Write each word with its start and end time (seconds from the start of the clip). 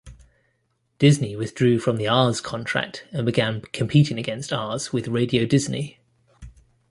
Disney 0.97 1.35
withdrew 1.35 1.77
from 1.77 1.97
the 1.97 2.05
Aahs 2.05 2.41
contract 2.41 3.05
and 3.11 3.23
began 3.23 3.61
competing 3.71 4.17
against 4.17 4.49
Aahs 4.49 4.91
with 4.91 5.07
Radio 5.07 5.45
Disney. 5.45 5.99